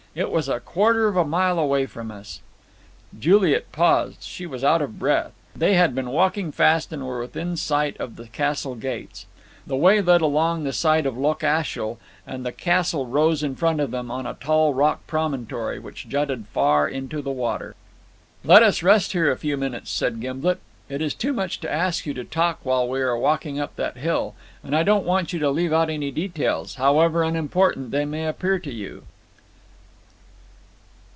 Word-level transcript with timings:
It 0.13 0.29
was 0.29 0.49
a 0.49 0.59
quarter 0.59 1.07
of 1.07 1.15
a 1.15 1.23
mile 1.23 1.57
away 1.57 1.85
from 1.85 2.11
us." 2.11 2.41
Juliet 3.17 3.71
paused; 3.71 4.23
she 4.23 4.45
was 4.45 4.61
out 4.61 4.81
of 4.81 4.99
breath; 4.99 5.31
they 5.55 5.75
had 5.75 5.95
been 5.95 6.09
walking 6.09 6.51
fast 6.51 6.91
and 6.91 7.07
were 7.07 7.21
within 7.21 7.55
sight 7.55 7.97
of 7.97 8.17
the 8.17 8.27
castle 8.27 8.75
gates. 8.75 9.25
The 9.65 9.77
way 9.77 10.01
led 10.01 10.19
along 10.19 10.65
the 10.65 10.73
side 10.73 11.05
of 11.05 11.17
Loch 11.17 11.43
Ashiel, 11.45 11.97
and 12.27 12.45
the 12.45 12.51
castle 12.51 13.05
rose 13.07 13.41
in 13.41 13.55
front 13.55 13.79
of 13.79 13.91
them 13.91 14.11
on 14.11 14.25
a 14.27 14.33
tall 14.33 14.73
rocky 14.73 14.99
promontory, 15.07 15.79
which 15.79 16.09
jutted 16.09 16.45
far 16.47 16.89
into 16.89 17.21
the 17.21 17.31
water. 17.31 17.75
"Let 18.43 18.63
us 18.63 18.83
rest 18.83 19.13
here 19.13 19.31
a 19.31 19.37
few 19.37 19.55
minutes," 19.55 19.89
said 19.89 20.19
Gimblet. 20.19 20.59
"It 20.89 21.01
is 21.01 21.13
too 21.13 21.31
much 21.31 21.61
to 21.61 21.71
ask 21.71 22.05
you 22.05 22.13
to 22.15 22.25
talk 22.25 22.59
while 22.63 22.85
we 22.85 22.99
are 22.99 23.17
walking 23.17 23.61
up 23.61 23.77
that 23.77 23.95
hill, 23.95 24.35
and 24.61 24.75
I 24.75 24.83
don't 24.83 25.05
want 25.05 25.31
you 25.31 25.39
to 25.39 25.49
leave 25.49 25.71
out 25.71 25.89
any 25.89 26.11
details, 26.11 26.75
however 26.75 27.23
unimportant 27.23 27.91
they 27.91 28.03
may 28.03 28.25
appear 28.27 28.59
to 28.59 28.73
you." 28.73 29.03